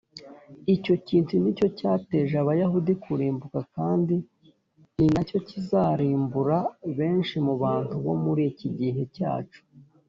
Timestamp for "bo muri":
8.05-8.43